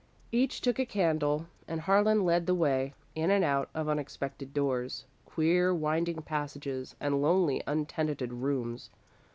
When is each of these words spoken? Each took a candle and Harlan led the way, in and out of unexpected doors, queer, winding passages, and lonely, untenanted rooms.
Each 0.31 0.61
took 0.61 0.79
a 0.79 0.85
candle 0.87 1.45
and 1.67 1.81
Harlan 1.81 2.25
led 2.25 2.47
the 2.47 2.55
way, 2.55 2.95
in 3.13 3.29
and 3.29 3.45
out 3.45 3.69
of 3.75 3.87
unexpected 3.87 4.51
doors, 4.51 5.05
queer, 5.25 5.75
winding 5.75 6.23
passages, 6.23 6.95
and 6.99 7.21
lonely, 7.21 7.61
untenanted 7.67 8.33
rooms. 8.33 8.89